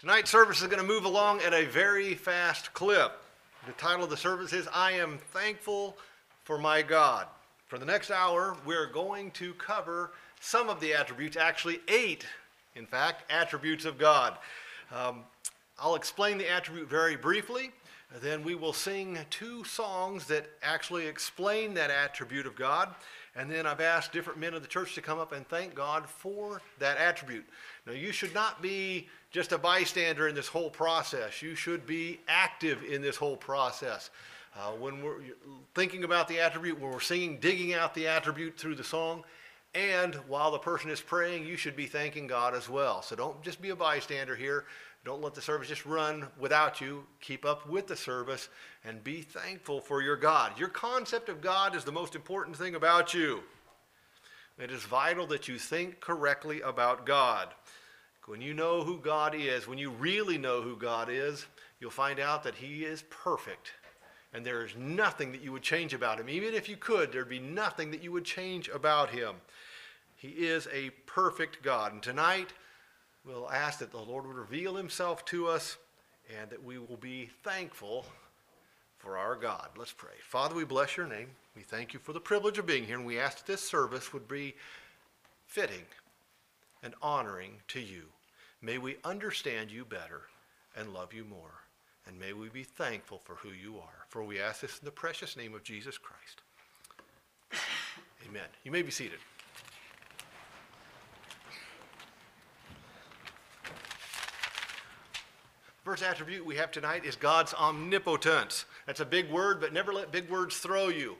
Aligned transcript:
Tonight's 0.00 0.30
service 0.30 0.62
is 0.62 0.66
going 0.66 0.80
to 0.80 0.82
move 0.82 1.04
along 1.04 1.42
at 1.42 1.52
a 1.52 1.66
very 1.66 2.14
fast 2.14 2.72
clip. 2.72 3.22
The 3.66 3.72
title 3.72 4.04
of 4.04 4.08
the 4.08 4.16
service 4.16 4.54
is 4.54 4.66
I 4.72 4.92
Am 4.92 5.18
Thankful 5.18 5.94
for 6.44 6.56
My 6.56 6.80
God. 6.80 7.26
For 7.66 7.78
the 7.78 7.84
next 7.84 8.10
hour, 8.10 8.56
we're 8.64 8.86
going 8.86 9.30
to 9.32 9.52
cover 9.54 10.12
some 10.40 10.70
of 10.70 10.80
the 10.80 10.94
attributes, 10.94 11.36
actually, 11.36 11.80
eight, 11.86 12.24
in 12.76 12.86
fact, 12.86 13.30
attributes 13.30 13.84
of 13.84 13.98
God. 13.98 14.38
Um, 14.90 15.24
I'll 15.78 15.96
explain 15.96 16.38
the 16.38 16.48
attribute 16.48 16.88
very 16.88 17.16
briefly. 17.16 17.70
Then 18.22 18.42
we 18.42 18.54
will 18.54 18.72
sing 18.72 19.18
two 19.28 19.64
songs 19.64 20.26
that 20.28 20.46
actually 20.62 21.08
explain 21.08 21.74
that 21.74 21.90
attribute 21.90 22.46
of 22.46 22.56
God. 22.56 22.94
And 23.36 23.50
then 23.50 23.66
I've 23.66 23.80
asked 23.80 24.12
different 24.12 24.40
men 24.40 24.54
of 24.54 24.62
the 24.62 24.68
church 24.68 24.94
to 24.94 25.02
come 25.02 25.18
up 25.18 25.32
and 25.32 25.46
thank 25.46 25.74
God 25.74 26.08
for 26.08 26.62
that 26.78 26.96
attribute. 26.96 27.44
Now, 27.90 27.96
you 27.96 28.12
should 28.12 28.32
not 28.34 28.62
be 28.62 29.08
just 29.32 29.50
a 29.50 29.58
bystander 29.58 30.28
in 30.28 30.34
this 30.36 30.46
whole 30.46 30.70
process. 30.70 31.42
You 31.42 31.56
should 31.56 31.86
be 31.86 32.20
active 32.28 32.84
in 32.84 33.02
this 33.02 33.16
whole 33.16 33.36
process. 33.36 34.10
Uh, 34.54 34.70
when 34.72 35.02
we're 35.02 35.22
thinking 35.74 36.04
about 36.04 36.28
the 36.28 36.38
attribute, 36.38 36.80
when 36.80 36.92
we're 36.92 37.00
singing, 37.00 37.38
digging 37.40 37.74
out 37.74 37.92
the 37.92 38.06
attribute 38.06 38.56
through 38.56 38.76
the 38.76 38.84
song, 38.84 39.24
and 39.74 40.14
while 40.28 40.52
the 40.52 40.58
person 40.58 40.88
is 40.88 41.00
praying, 41.00 41.44
you 41.44 41.56
should 41.56 41.74
be 41.74 41.86
thanking 41.86 42.28
God 42.28 42.54
as 42.54 42.68
well. 42.68 43.02
So 43.02 43.16
don't 43.16 43.42
just 43.42 43.60
be 43.60 43.70
a 43.70 43.76
bystander 43.76 44.36
here. 44.36 44.66
Don't 45.04 45.22
let 45.22 45.34
the 45.34 45.42
service 45.42 45.66
just 45.66 45.84
run 45.84 46.28
without 46.38 46.80
you. 46.80 47.04
Keep 47.20 47.44
up 47.44 47.68
with 47.68 47.88
the 47.88 47.96
service 47.96 48.48
and 48.84 49.02
be 49.02 49.22
thankful 49.22 49.80
for 49.80 50.00
your 50.00 50.16
God. 50.16 50.56
Your 50.56 50.68
concept 50.68 51.28
of 51.28 51.40
God 51.40 51.74
is 51.74 51.82
the 51.82 51.90
most 51.90 52.14
important 52.14 52.56
thing 52.56 52.76
about 52.76 53.14
you. 53.14 53.40
It 54.58 54.70
is 54.70 54.82
vital 54.82 55.26
that 55.28 55.48
you 55.48 55.58
think 55.58 55.98
correctly 55.98 56.60
about 56.60 57.04
God. 57.04 57.48
When 58.30 58.40
you 58.40 58.54
know 58.54 58.84
who 58.84 58.98
God 58.98 59.34
is, 59.34 59.66
when 59.66 59.76
you 59.76 59.90
really 59.90 60.38
know 60.38 60.62
who 60.62 60.76
God 60.76 61.08
is, 61.10 61.46
you'll 61.80 61.90
find 61.90 62.20
out 62.20 62.44
that 62.44 62.54
He 62.54 62.84
is 62.84 63.02
perfect. 63.10 63.72
And 64.32 64.46
there 64.46 64.64
is 64.64 64.76
nothing 64.76 65.32
that 65.32 65.42
you 65.42 65.50
would 65.50 65.64
change 65.64 65.94
about 65.94 66.20
Him. 66.20 66.28
Even 66.28 66.54
if 66.54 66.68
you 66.68 66.76
could, 66.76 67.10
there'd 67.10 67.28
be 67.28 67.40
nothing 67.40 67.90
that 67.90 68.04
you 68.04 68.12
would 68.12 68.24
change 68.24 68.68
about 68.68 69.10
Him. 69.10 69.34
He 70.14 70.28
is 70.28 70.68
a 70.72 70.90
perfect 71.06 71.60
God. 71.64 71.92
And 71.92 72.00
tonight, 72.00 72.52
we'll 73.26 73.50
ask 73.50 73.80
that 73.80 73.90
the 73.90 73.98
Lord 73.98 74.24
would 74.28 74.36
reveal 74.36 74.76
Himself 74.76 75.24
to 75.24 75.48
us 75.48 75.76
and 76.38 76.50
that 76.50 76.62
we 76.62 76.78
will 76.78 76.98
be 76.98 77.30
thankful 77.42 78.06
for 78.98 79.18
our 79.18 79.34
God. 79.34 79.70
Let's 79.76 79.92
pray. 79.92 80.14
Father, 80.22 80.54
we 80.54 80.64
bless 80.64 80.96
your 80.96 81.08
name. 81.08 81.30
We 81.56 81.62
thank 81.62 81.92
you 81.92 81.98
for 81.98 82.12
the 82.12 82.20
privilege 82.20 82.58
of 82.58 82.66
being 82.66 82.84
here, 82.84 82.96
and 82.96 83.04
we 83.04 83.18
ask 83.18 83.38
that 83.38 83.46
this 83.46 83.68
service 83.68 84.12
would 84.12 84.28
be 84.28 84.54
fitting 85.48 85.82
and 86.84 86.94
honoring 87.02 87.54
to 87.66 87.80
you. 87.80 88.04
May 88.62 88.78
we 88.78 88.96
understand 89.04 89.70
you 89.70 89.84
better 89.84 90.22
and 90.76 90.92
love 90.92 91.12
you 91.12 91.24
more. 91.24 91.64
And 92.06 92.18
may 92.18 92.32
we 92.32 92.48
be 92.48 92.64
thankful 92.64 93.18
for 93.18 93.36
who 93.36 93.50
you 93.50 93.78
are. 93.78 94.06
For 94.08 94.22
we 94.22 94.40
ask 94.40 94.60
this 94.60 94.78
in 94.78 94.84
the 94.84 94.90
precious 94.90 95.36
name 95.36 95.54
of 95.54 95.62
Jesus 95.62 95.96
Christ. 95.96 96.42
Amen. 98.28 98.48
You 98.64 98.72
may 98.72 98.82
be 98.82 98.90
seated. 98.90 99.18
First 105.84 106.02
attribute 106.02 106.44
we 106.44 106.56
have 106.56 106.70
tonight 106.70 107.04
is 107.04 107.16
God's 107.16 107.54
omnipotence. 107.54 108.66
That's 108.86 109.00
a 109.00 109.06
big 109.06 109.30
word, 109.30 109.60
but 109.60 109.72
never 109.72 109.92
let 109.92 110.12
big 110.12 110.28
words 110.28 110.58
throw 110.58 110.88
you. 110.88 111.16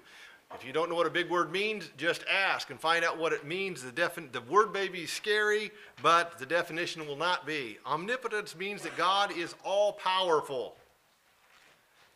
If 0.54 0.66
you 0.66 0.72
don't 0.72 0.90
know 0.90 0.96
what 0.96 1.06
a 1.06 1.10
big 1.10 1.30
word 1.30 1.52
means, 1.52 1.90
just 1.96 2.24
ask 2.28 2.70
and 2.70 2.80
find 2.80 3.04
out 3.04 3.18
what 3.18 3.32
it 3.32 3.46
means. 3.46 3.82
The, 3.82 3.92
defin- 3.92 4.32
the 4.32 4.40
word 4.42 4.72
may 4.72 4.88
be 4.88 5.06
scary, 5.06 5.70
but 6.02 6.38
the 6.38 6.46
definition 6.46 7.06
will 7.06 7.16
not 7.16 7.46
be. 7.46 7.78
Omnipotence 7.86 8.56
means 8.56 8.82
that 8.82 8.96
God 8.96 9.36
is 9.36 9.54
all 9.64 9.92
powerful. 9.92 10.74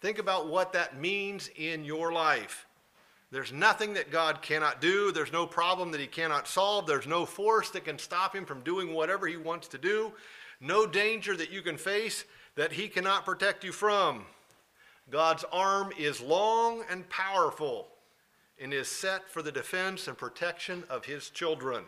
Think 0.01 0.19
about 0.19 0.49
what 0.49 0.73
that 0.73 1.01
means 1.01 1.49
in 1.57 1.85
your 1.85 2.13
life. 2.13 2.67
There's 3.31 3.53
nothing 3.53 3.95
that 3.95 4.11
God 4.11 4.43
cannot 4.43 4.81
do. 4.81 5.13
There's 5.13 5.33
no 5.33 5.47
problem 5.47 5.93
that 5.93 6.01
He 6.01 6.07
cannot 6.07 6.49
solve. 6.49 6.87
There's 6.87 7.07
no 7.07 7.25
force 7.25 7.71
that 7.71 7.85
can 7.85 7.99
stop 7.99 8.35
Him 8.35 8.45
from 8.45 8.63
doing 8.63 8.93
whatever 8.93 9.29
He 9.29 9.37
wants 9.37 9.69
to 9.69 9.79
do. 9.79 10.13
No 10.61 10.87
danger 10.87 11.37
that 11.37 11.53
you 11.53 11.63
can 11.63 11.77
face 11.77 12.25
that 12.57 12.73
He 12.73 12.89
cannot 12.89 13.25
protect 13.25 13.65
you 13.65 13.73
from. 13.73 14.27
God's 15.09 15.45
arm 15.53 15.93
is 15.99 16.21
long 16.21 16.83
and 16.91 17.09
powerful 17.09 17.89
and 18.61 18.73
is 18.73 18.89
set 18.89 19.29
for 19.29 19.43
the 19.43 19.53
defense 19.53 20.09
and 20.09 20.17
protection 20.17 20.85
of 20.89 21.05
his 21.05 21.31
children. 21.31 21.85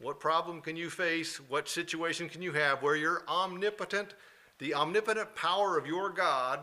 What 0.00 0.20
problem 0.20 0.60
can 0.60 0.76
you 0.76 0.90
face? 0.90 1.38
What 1.48 1.68
situation 1.68 2.28
can 2.28 2.42
you 2.42 2.52
have 2.52 2.82
where 2.82 2.96
you're 2.96 3.22
omnipotent? 3.28 4.14
The 4.58 4.74
omnipotent 4.74 5.34
power 5.34 5.78
of 5.78 5.86
your 5.86 6.10
God 6.10 6.60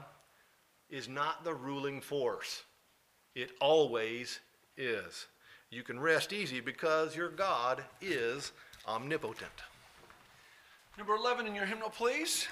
is 0.90 1.08
not 1.08 1.44
the 1.44 1.54
ruling 1.54 2.02
force. 2.02 2.64
It 3.36 3.52
always 3.60 4.40
is. 4.78 5.28
You 5.72 5.82
can 5.82 6.00
rest 6.00 6.34
easy 6.34 6.60
because 6.60 7.16
your 7.16 7.30
God 7.30 7.84
is 8.02 8.52
omnipotent. 8.88 9.50
Number 10.98 11.16
11 11.16 11.48
in 11.48 11.56
your 11.56 11.66
hymnal, 11.66 11.90
please. 11.90 12.48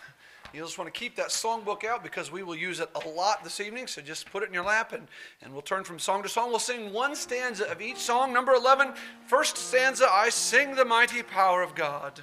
You 0.53 0.61
just 0.61 0.77
want 0.77 0.93
to 0.93 0.99
keep 0.99 1.15
that 1.15 1.29
songbook 1.29 1.85
out 1.85 2.03
because 2.03 2.29
we 2.29 2.43
will 2.43 2.55
use 2.55 2.81
it 2.81 2.89
a 3.05 3.09
lot 3.09 3.41
this 3.41 3.61
evening. 3.61 3.87
So 3.87 4.01
just 4.01 4.29
put 4.29 4.43
it 4.43 4.49
in 4.49 4.53
your 4.53 4.65
lap 4.65 4.91
and, 4.91 5.07
and 5.41 5.53
we'll 5.53 5.61
turn 5.61 5.85
from 5.85 5.97
song 5.97 6.23
to 6.23 6.29
song. 6.29 6.49
We'll 6.49 6.59
sing 6.59 6.91
one 6.91 7.15
stanza 7.15 7.71
of 7.71 7.81
each 7.81 7.97
song. 7.97 8.33
Number 8.33 8.53
11, 8.53 8.93
first 9.27 9.55
stanza 9.55 10.07
I 10.11 10.29
sing 10.29 10.75
the 10.75 10.83
mighty 10.83 11.23
power 11.23 11.61
of 11.61 11.73
God. 11.73 12.21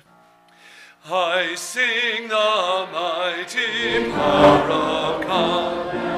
I 1.06 1.54
sing 1.54 2.28
the 2.28 2.88
mighty 2.92 4.10
power 4.12 4.70
of 4.70 5.22
God. 5.22 6.17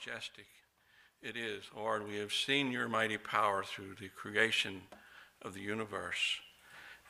Majestic 0.00 0.46
it 1.22 1.36
is. 1.36 1.64
Lord, 1.76 2.06
we 2.06 2.16
have 2.16 2.32
seen 2.32 2.72
your 2.72 2.88
mighty 2.88 3.18
power 3.18 3.62
through 3.62 3.96
the 4.00 4.08
creation 4.08 4.82
of 5.42 5.54
the 5.54 5.60
universe 5.60 6.38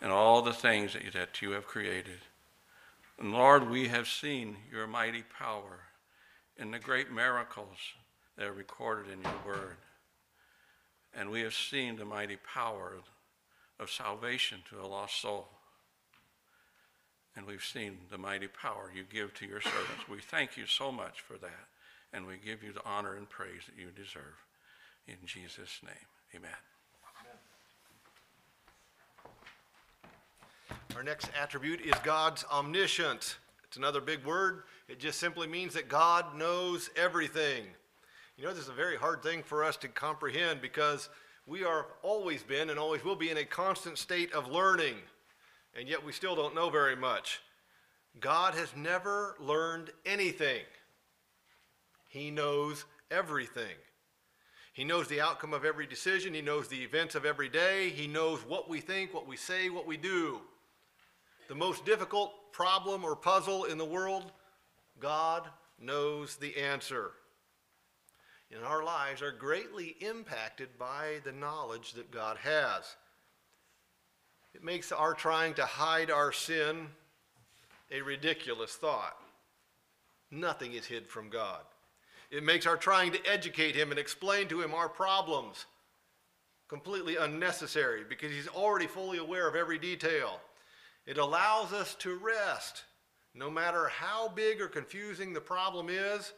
and 0.00 0.10
all 0.10 0.42
the 0.42 0.52
things 0.52 0.96
that 1.12 1.42
you 1.42 1.52
have 1.52 1.66
created. 1.66 2.18
And 3.18 3.32
Lord, 3.32 3.68
we 3.70 3.88
have 3.88 4.08
seen 4.08 4.56
your 4.72 4.86
mighty 4.86 5.22
power 5.22 5.80
in 6.56 6.70
the 6.70 6.78
great 6.78 7.12
miracles 7.12 7.76
that 8.36 8.46
are 8.46 8.52
recorded 8.52 9.12
in 9.12 9.22
your 9.22 9.40
word. 9.46 9.76
And 11.14 11.30
we 11.30 11.42
have 11.42 11.54
seen 11.54 11.96
the 11.96 12.04
mighty 12.04 12.36
power 12.36 12.94
of 13.78 13.90
salvation 13.90 14.58
to 14.70 14.80
a 14.80 14.86
lost 14.86 15.20
soul. 15.20 15.48
And 17.36 17.46
we've 17.46 17.62
seen 17.62 17.98
the 18.10 18.18
mighty 18.18 18.48
power 18.48 18.90
you 18.94 19.04
give 19.04 19.34
to 19.34 19.46
your 19.46 19.60
servants. 19.60 20.08
We 20.08 20.18
thank 20.18 20.56
you 20.56 20.66
so 20.66 20.90
much 20.90 21.20
for 21.20 21.34
that. 21.38 21.68
And 22.12 22.26
we 22.26 22.36
give 22.36 22.62
you 22.62 22.72
the 22.72 22.84
honor 22.84 23.14
and 23.14 23.28
praise 23.28 23.62
that 23.66 23.80
you 23.80 23.90
deserve. 23.90 24.36
In 25.06 25.16
Jesus' 25.24 25.80
name, 25.84 25.92
amen. 26.34 26.50
Our 30.96 31.02
next 31.02 31.30
attribute 31.40 31.80
is 31.80 31.94
God's 32.02 32.44
omniscience. 32.52 33.36
It's 33.64 33.76
another 33.76 34.00
big 34.00 34.24
word. 34.24 34.64
It 34.88 34.98
just 34.98 35.20
simply 35.20 35.46
means 35.46 35.74
that 35.74 35.88
God 35.88 36.36
knows 36.36 36.90
everything. 36.96 37.64
You 38.36 38.44
know, 38.44 38.50
this 38.52 38.64
is 38.64 38.68
a 38.68 38.72
very 38.72 38.96
hard 38.96 39.22
thing 39.22 39.42
for 39.42 39.62
us 39.62 39.76
to 39.78 39.88
comprehend 39.88 40.60
because 40.60 41.08
we 41.46 41.64
are 41.64 41.86
always 42.02 42.42
been 42.42 42.70
and 42.70 42.78
always 42.78 43.04
will 43.04 43.16
be 43.16 43.30
in 43.30 43.36
a 43.36 43.44
constant 43.44 43.98
state 43.98 44.32
of 44.32 44.48
learning, 44.48 44.96
and 45.78 45.88
yet 45.88 46.04
we 46.04 46.12
still 46.12 46.34
don't 46.34 46.54
know 46.54 46.70
very 46.70 46.96
much. 46.96 47.40
God 48.18 48.54
has 48.54 48.74
never 48.74 49.36
learned 49.38 49.90
anything. 50.04 50.62
He 52.10 52.32
knows 52.32 52.84
everything. 53.08 53.76
He 54.72 54.82
knows 54.82 55.06
the 55.06 55.20
outcome 55.20 55.54
of 55.54 55.64
every 55.64 55.86
decision. 55.86 56.34
He 56.34 56.42
knows 56.42 56.66
the 56.66 56.82
events 56.82 57.14
of 57.14 57.24
every 57.24 57.48
day. 57.48 57.90
He 57.90 58.08
knows 58.08 58.40
what 58.40 58.68
we 58.68 58.80
think, 58.80 59.14
what 59.14 59.28
we 59.28 59.36
say, 59.36 59.70
what 59.70 59.86
we 59.86 59.96
do. 59.96 60.40
The 61.48 61.54
most 61.54 61.86
difficult 61.86 62.52
problem 62.52 63.04
or 63.04 63.14
puzzle 63.14 63.64
in 63.64 63.78
the 63.78 63.84
world, 63.84 64.32
God 64.98 65.48
knows 65.80 66.34
the 66.34 66.56
answer. 66.56 67.12
And 68.52 68.64
our 68.64 68.82
lives 68.82 69.22
are 69.22 69.30
greatly 69.30 69.94
impacted 70.00 70.70
by 70.76 71.20
the 71.24 71.32
knowledge 71.32 71.92
that 71.92 72.10
God 72.10 72.38
has. 72.38 72.96
It 74.52 74.64
makes 74.64 74.90
our 74.90 75.14
trying 75.14 75.54
to 75.54 75.64
hide 75.64 76.10
our 76.10 76.32
sin 76.32 76.88
a 77.92 78.02
ridiculous 78.02 78.74
thought. 78.74 79.16
Nothing 80.32 80.72
is 80.72 80.86
hid 80.86 81.06
from 81.06 81.28
God. 81.28 81.60
It 82.30 82.44
makes 82.44 82.66
our 82.66 82.76
trying 82.76 83.12
to 83.12 83.26
educate 83.26 83.74
Him 83.74 83.90
and 83.90 83.98
explain 83.98 84.48
to 84.48 84.60
Him 84.60 84.74
our 84.74 84.88
problems 84.88 85.66
completely 86.68 87.16
unnecessary 87.16 88.04
because 88.08 88.30
He's 88.30 88.48
already 88.48 88.86
fully 88.86 89.18
aware 89.18 89.48
of 89.48 89.56
every 89.56 89.78
detail. 89.78 90.40
It 91.06 91.18
allows 91.18 91.72
us 91.72 91.94
to 91.96 92.16
rest 92.16 92.84
no 93.34 93.50
matter 93.50 93.88
how 93.88 94.28
big 94.28 94.60
or 94.60 94.68
confusing 94.68 95.32
the 95.32 95.40
problem 95.40 95.88
is 95.88 96.32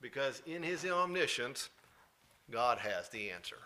because 0.00 0.42
in 0.46 0.62
His 0.62 0.84
omniscience, 0.84 1.70
God 2.50 2.78
has 2.78 3.08
the 3.08 3.30
answer. 3.30 3.56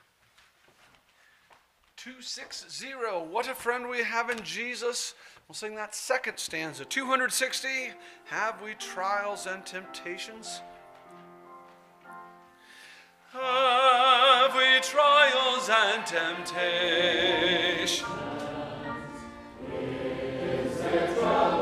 260. 1.97 2.87
What 3.31 3.51
a 3.51 3.55
friend 3.55 3.91
we 3.91 4.03
have 4.03 4.31
in 4.31 4.43
Jesus. 4.43 5.15
We'll 5.47 5.55
sing 5.55 5.75
that 5.75 5.95
second 5.95 6.39
stanza. 6.39 6.87
260. 6.87 7.69
Have 8.25 8.63
we 8.63 8.73
trials 8.75 9.47
and 9.47 9.67
temptations? 9.67 10.63
Have 13.33 14.57
we 14.57 14.81
trials 14.81 15.69
and 15.71 16.05
temptations? 16.05 18.03
Two 20.83 21.60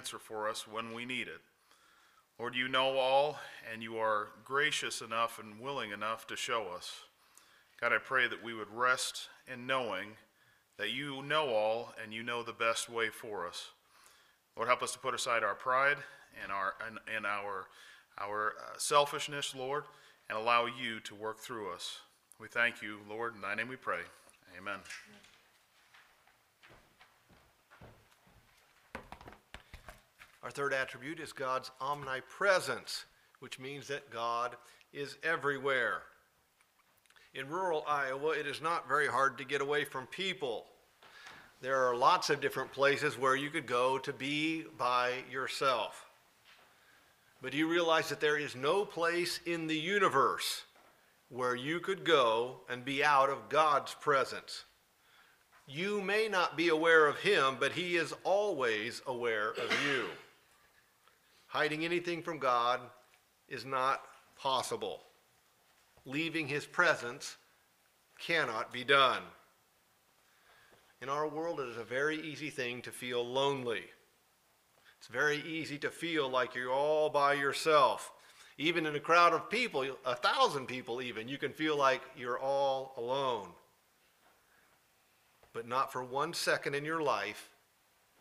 answer 0.00 0.18
for 0.18 0.48
us 0.48 0.66
when 0.66 0.94
we 0.94 1.04
need 1.04 1.28
it. 1.28 1.42
Lord, 2.38 2.56
you 2.56 2.68
know 2.68 2.96
all, 2.96 3.38
and 3.70 3.82
you 3.82 3.98
are 3.98 4.28
gracious 4.46 5.02
enough 5.02 5.38
and 5.38 5.60
willing 5.60 5.90
enough 5.90 6.26
to 6.28 6.36
show 6.36 6.68
us. 6.74 7.00
God, 7.78 7.92
I 7.92 7.98
pray 7.98 8.26
that 8.26 8.42
we 8.42 8.54
would 8.54 8.70
rest 8.72 9.28
in 9.46 9.66
knowing 9.66 10.12
that 10.78 10.90
you 10.90 11.22
know 11.22 11.50
all 11.50 11.92
and 12.02 12.14
you 12.14 12.22
know 12.22 12.42
the 12.42 12.54
best 12.54 12.88
way 12.88 13.10
for 13.10 13.46
us. 13.46 13.72
Lord, 14.56 14.68
help 14.68 14.82
us 14.82 14.92
to 14.92 14.98
put 14.98 15.14
aside 15.14 15.44
our 15.44 15.54
pride 15.54 15.98
and 16.42 16.50
our 16.50 16.72
and, 16.86 16.98
and 17.14 17.26
our 17.26 17.66
our 18.18 18.54
uh, 18.58 18.78
selfishness, 18.78 19.54
Lord, 19.54 19.84
and 20.30 20.38
allow 20.38 20.64
you 20.64 21.00
to 21.00 21.14
work 21.14 21.40
through 21.40 21.74
us. 21.74 21.98
We 22.40 22.48
thank 22.48 22.80
you, 22.80 23.00
Lord. 23.06 23.34
In 23.34 23.42
thy 23.42 23.54
name 23.54 23.68
we 23.68 23.76
pray. 23.76 24.00
Amen. 24.56 24.80
Our 30.42 30.50
third 30.50 30.72
attribute 30.72 31.20
is 31.20 31.32
God's 31.32 31.70
omnipresence, 31.80 33.04
which 33.40 33.58
means 33.58 33.88
that 33.88 34.10
God 34.10 34.56
is 34.92 35.18
everywhere. 35.22 36.02
In 37.34 37.48
rural 37.48 37.84
Iowa, 37.86 38.30
it 38.30 38.46
is 38.46 38.62
not 38.62 38.88
very 38.88 39.06
hard 39.06 39.38
to 39.38 39.44
get 39.44 39.60
away 39.60 39.84
from 39.84 40.06
people. 40.06 40.64
There 41.60 41.86
are 41.86 41.94
lots 41.94 42.30
of 42.30 42.40
different 42.40 42.72
places 42.72 43.18
where 43.18 43.36
you 43.36 43.50
could 43.50 43.66
go 43.66 43.98
to 43.98 44.12
be 44.12 44.64
by 44.78 45.12
yourself. 45.30 46.06
But 47.42 47.52
do 47.52 47.58
you 47.58 47.68
realize 47.68 48.08
that 48.08 48.20
there 48.20 48.38
is 48.38 48.56
no 48.56 48.84
place 48.84 49.40
in 49.46 49.66
the 49.66 49.78
universe 49.78 50.64
where 51.28 51.54
you 51.54 51.80
could 51.80 52.04
go 52.04 52.60
and 52.68 52.84
be 52.84 53.04
out 53.04 53.30
of 53.30 53.48
God's 53.48 53.94
presence? 53.94 54.64
You 55.66 56.00
may 56.00 56.28
not 56.28 56.56
be 56.56 56.68
aware 56.68 57.06
of 57.06 57.18
Him, 57.18 57.58
but 57.60 57.72
He 57.72 57.96
is 57.96 58.12
always 58.24 59.02
aware 59.06 59.50
of 59.50 59.72
you. 59.86 60.06
Hiding 61.50 61.84
anything 61.84 62.22
from 62.22 62.38
God 62.38 62.80
is 63.48 63.64
not 63.64 64.02
possible. 64.36 65.00
Leaving 66.04 66.46
His 66.46 66.64
presence 66.64 67.36
cannot 68.20 68.72
be 68.72 68.84
done. 68.84 69.22
In 71.02 71.08
our 71.08 71.26
world, 71.26 71.58
it 71.58 71.68
is 71.68 71.76
a 71.76 71.82
very 71.82 72.20
easy 72.20 72.50
thing 72.50 72.82
to 72.82 72.92
feel 72.92 73.26
lonely. 73.26 73.82
It's 74.98 75.08
very 75.08 75.42
easy 75.42 75.76
to 75.78 75.90
feel 75.90 76.28
like 76.28 76.54
you're 76.54 76.70
all 76.70 77.10
by 77.10 77.32
yourself. 77.32 78.12
Even 78.56 78.86
in 78.86 78.94
a 78.94 79.00
crowd 79.00 79.32
of 79.32 79.50
people, 79.50 79.84
a 80.06 80.14
thousand 80.14 80.66
people 80.66 81.02
even, 81.02 81.26
you 81.26 81.36
can 81.36 81.52
feel 81.52 81.76
like 81.76 82.02
you're 82.16 82.38
all 82.38 82.92
alone. 82.96 83.48
But 85.52 85.66
not 85.66 85.90
for 85.90 86.04
one 86.04 86.32
second 86.32 86.76
in 86.76 86.84
your 86.84 87.02
life 87.02 87.48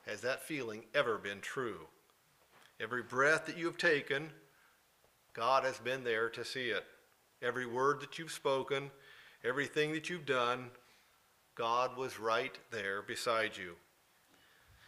has 0.07 0.21
that 0.21 0.41
feeling 0.41 0.86
ever 0.95 1.19
been 1.19 1.41
true. 1.41 1.81
Every 2.79 3.03
breath 3.03 3.45
that 3.45 3.57
you 3.57 3.65
have 3.65 3.77
taken, 3.77 4.29
God 5.33 5.63
has 5.63 5.79
been 5.79 6.03
there 6.03 6.29
to 6.29 6.45
see 6.45 6.69
it. 6.69 6.86
Every 7.41 7.65
word 7.65 8.00
that 8.01 8.17
you've 8.17 8.31
spoken, 8.31 8.91
everything 9.43 9.91
that 9.93 10.09
you've 10.09 10.25
done, 10.25 10.69
God 11.55 11.98
was 11.98 12.19
right 12.19 12.57
there 12.71 13.01
beside 13.01 13.57
you. 13.57 13.75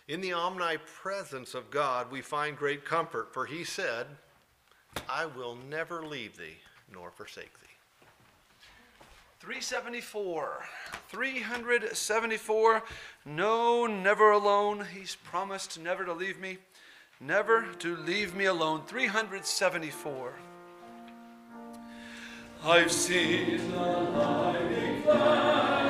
In 0.08 0.22
the 0.22 0.34
omnipresence 0.34 1.54
of 1.54 1.70
God, 1.70 2.12
we 2.12 2.22
find 2.22 2.58
great 2.58 2.86
comfort, 2.86 3.34
for 3.34 3.46
he 3.46 3.64
said, 3.64 4.08
I 5.08 5.26
will 5.26 5.58
never 5.70 6.06
leave 6.06 6.38
thee 6.38 6.58
nor 6.94 7.12
forsake 7.12 7.60
thee. 7.60 7.68
374. 9.40 10.66
374. 11.10 12.84
No, 13.26 13.88
never 13.88 14.32
alone. 14.32 14.86
He's 14.94 15.16
promised 15.16 15.80
never 15.80 16.06
to 16.06 16.14
leave 16.14 16.40
me, 16.40 16.58
never 17.22 17.66
to 17.80 17.96
leave 17.96 18.36
me 18.36 18.46
alone. 18.46 18.82
374. 18.88 20.34
I've 22.64 22.92
seen 22.92 23.72
the 23.72 23.78
lightning 23.78 25.02
flashing, 25.04 25.81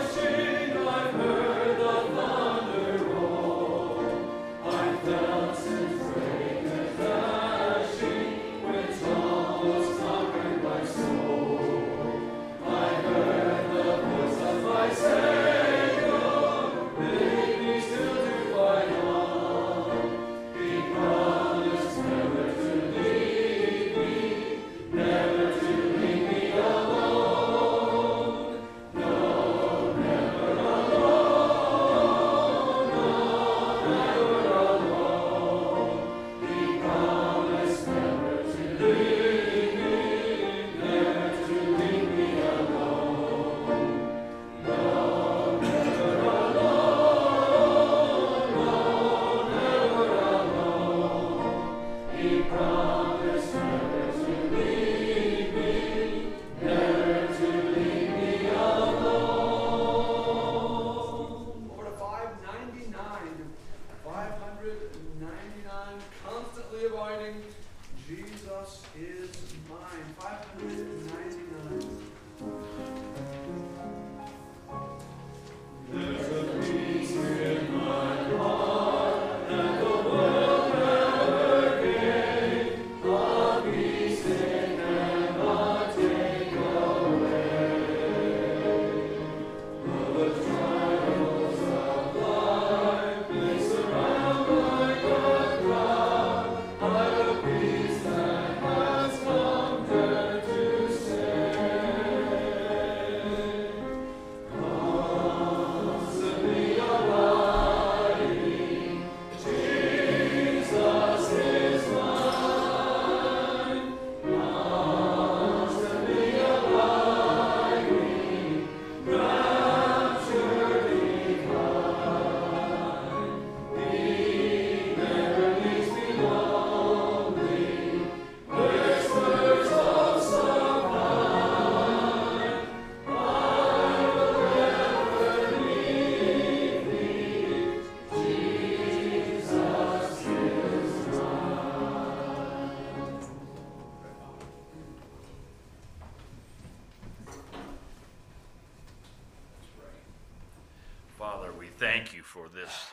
thank 152.01 152.15
you 152.15 152.23
for 152.23 152.49
this 152.49 152.87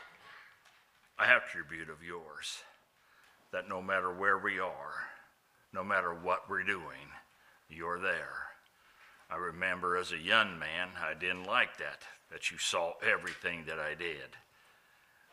attribute 1.19 1.89
of 1.89 2.03
yours 2.03 2.59
that 3.53 3.67
no 3.67 3.81
matter 3.81 4.13
where 4.13 4.37
we 4.37 4.59
are, 4.61 4.93
no 5.73 5.83
matter 5.83 6.13
what 6.13 6.43
we're 6.47 6.63
doing, 6.63 7.09
you're 7.71 7.99
there. 7.99 8.49
I 9.31 9.37
remember 9.37 9.97
as 9.97 10.13
a 10.13 10.19
young 10.19 10.59
man, 10.59 10.89
I 11.03 11.15
didn't 11.15 11.45
like 11.45 11.79
that, 11.79 12.03
that 12.31 12.51
you 12.51 12.59
saw 12.59 12.93
everything 13.03 13.65
that 13.67 13.79
I 13.79 13.95
did. 13.95 14.37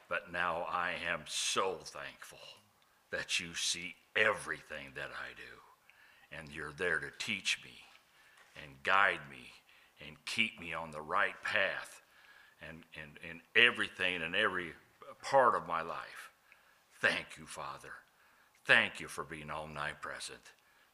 But 0.07 0.31
now 0.31 0.65
I 0.69 0.93
am 1.11 1.23
so 1.25 1.75
thankful 1.83 2.39
that 3.11 3.41
you 3.41 3.55
see 3.55 3.95
everything 4.15 4.93
that 4.95 5.09
I 5.11 5.35
do. 5.35 6.37
And 6.37 6.47
you're 6.49 6.71
there 6.71 6.99
to 6.99 7.11
teach 7.19 7.59
me 7.61 7.73
and 8.63 8.81
guide 8.83 9.19
me 9.29 9.49
and 10.07 10.15
keep 10.25 10.61
me 10.61 10.73
on 10.73 10.91
the 10.91 11.01
right 11.01 11.35
path 11.43 12.03
and, 12.61 12.83
and, 13.01 13.19
and 13.29 13.41
everything 13.55 14.21
and 14.21 14.35
every 14.35 14.73
part 15.23 15.55
of 15.55 15.67
my 15.67 15.81
life. 15.81 16.31
Thank 17.01 17.37
you, 17.37 17.45
Father. 17.45 17.93
Thank 18.65 18.99
you 18.99 19.07
for 19.07 19.23
being 19.23 19.51
omnipresent. 19.51 20.39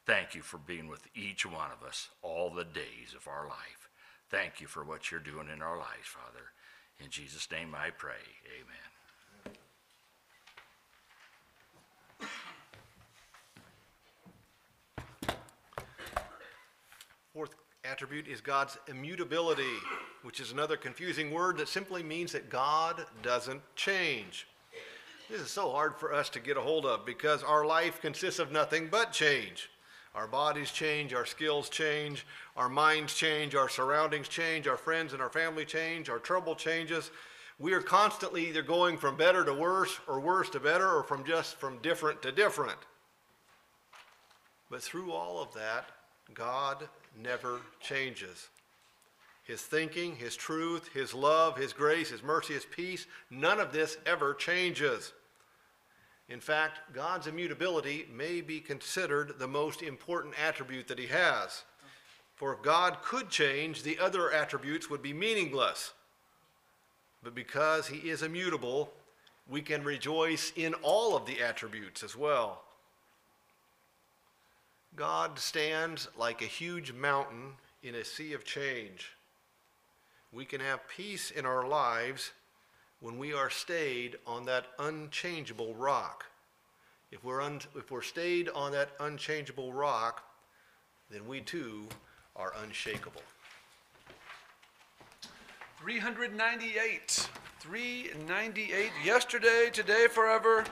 Thank 0.05 0.35
you 0.35 0.41
for 0.41 0.57
being 0.57 0.87
with 0.87 1.07
each 1.15 1.45
one 1.45 1.71
of 1.71 1.87
us 1.87 2.09
all 2.21 2.49
the 2.49 2.65
days 2.65 3.13
of 3.15 3.27
our 3.27 3.47
life. 3.47 3.89
Thank 4.29 4.59
you 4.61 4.67
for 4.67 4.83
what 4.83 5.11
you're 5.11 5.19
doing 5.19 5.47
in 5.53 5.61
our 5.61 5.77
lives, 5.77 6.05
Father. 6.05 6.51
In 7.03 7.09
Jesus' 7.09 7.49
name 7.51 7.75
I 7.75 7.89
pray. 7.91 8.13
Amen. 8.59 8.91
Fourth 17.33 17.55
attribute 17.83 18.27
is 18.27 18.41
God's 18.41 18.77
immutability, 18.87 19.63
which 20.23 20.39
is 20.39 20.51
another 20.51 20.77
confusing 20.77 21.31
word 21.31 21.57
that 21.57 21.67
simply 21.67 22.03
means 22.03 22.31
that 22.31 22.49
God 22.49 23.05
doesn't 23.23 23.61
change. 23.75 24.47
This 25.29 25.41
is 25.41 25.49
so 25.49 25.71
hard 25.71 25.95
for 25.95 26.13
us 26.13 26.29
to 26.29 26.39
get 26.39 26.57
a 26.57 26.61
hold 26.61 26.85
of 26.85 27.05
because 27.05 27.41
our 27.43 27.65
life 27.65 28.01
consists 28.01 28.39
of 28.39 28.51
nothing 28.51 28.89
but 28.89 29.11
change. 29.11 29.69
Our 30.13 30.27
bodies 30.27 30.71
change, 30.71 31.13
our 31.13 31.25
skills 31.25 31.69
change, 31.69 32.25
our 32.57 32.67
minds 32.67 33.15
change, 33.15 33.55
our 33.55 33.69
surroundings 33.69 34.27
change, 34.27 34.67
our 34.67 34.77
friends 34.77 35.13
and 35.13 35.21
our 35.21 35.29
family 35.29 35.63
change, 35.63 36.09
our 36.09 36.19
trouble 36.19 36.53
changes. 36.53 37.11
We 37.59 37.73
are 37.73 37.81
constantly 37.81 38.49
either 38.49 38.61
going 38.61 38.97
from 38.97 39.15
better 39.15 39.45
to 39.45 39.53
worse 39.53 39.99
or 40.07 40.19
worse 40.19 40.49
to 40.49 40.59
better 40.59 40.89
or 40.89 41.03
from 41.03 41.23
just 41.23 41.55
from 41.55 41.77
different 41.77 42.21
to 42.23 42.31
different. 42.31 42.79
But 44.69 44.81
through 44.81 45.13
all 45.13 45.41
of 45.41 45.53
that, 45.53 45.85
God 46.33 46.87
never 47.17 47.61
changes. 47.79 48.49
His 49.43 49.61
thinking, 49.61 50.15
His 50.15 50.35
truth, 50.35 50.89
His 50.93 51.13
love, 51.13 51.57
His 51.57 51.73
grace, 51.73 52.09
His 52.09 52.23
mercy, 52.23 52.53
His 52.53 52.65
peace, 52.65 53.05
none 53.29 53.59
of 53.59 53.73
this 53.73 53.97
ever 54.05 54.33
changes. 54.33 55.13
In 56.29 56.39
fact, 56.39 56.93
God's 56.93 57.27
immutability 57.27 58.07
may 58.15 58.41
be 58.41 58.59
considered 58.59 59.37
the 59.37 59.47
most 59.47 59.81
important 59.81 60.35
attribute 60.39 60.87
that 60.87 60.99
He 60.99 61.07
has. 61.07 61.63
For 62.35 62.53
if 62.53 62.61
God 62.61 63.01
could 63.03 63.29
change, 63.29 63.83
the 63.83 63.99
other 63.99 64.31
attributes 64.31 64.89
would 64.89 65.01
be 65.01 65.13
meaningless. 65.13 65.93
But 67.21 67.35
because 67.35 67.87
He 67.87 68.09
is 68.09 68.23
immutable, 68.23 68.93
we 69.49 69.61
can 69.61 69.83
rejoice 69.83 70.53
in 70.55 70.73
all 70.75 71.17
of 71.17 71.25
the 71.25 71.41
attributes 71.41 72.03
as 72.03 72.15
well. 72.15 72.63
God 74.95 75.39
stands 75.39 76.07
like 76.17 76.41
a 76.41 76.45
huge 76.45 76.91
mountain 76.91 77.53
in 77.81 77.95
a 77.95 78.03
sea 78.03 78.33
of 78.33 78.43
change. 78.43 79.13
We 80.31 80.45
can 80.45 80.61
have 80.61 80.87
peace 80.87 81.31
in 81.31 81.45
our 81.45 81.67
lives 81.67 82.31
when 82.99 83.17
we 83.17 83.33
are 83.33 83.49
stayed 83.49 84.17
on 84.27 84.45
that 84.45 84.65
unchangeable 84.79 85.73
rock. 85.75 86.25
If 87.11 87.23
we're, 87.23 87.41
un- 87.41 87.61
if 87.75 87.89
we're 87.91 88.01
stayed 88.01 88.49
on 88.49 88.71
that 88.73 88.91
unchangeable 88.99 89.73
rock, 89.73 90.23
then 91.09 91.27
we 91.27 91.41
too 91.41 91.87
are 92.35 92.53
unshakable. 92.63 93.23
398. 95.79 97.27
398. 97.59 98.91
Yesterday, 99.03 99.69
today, 99.73 100.07
forever. 100.09 100.63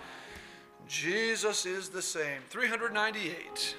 Jesus 0.89 1.67
is 1.67 1.89
the 1.89 2.01
same. 2.01 2.41
398. 2.49 3.75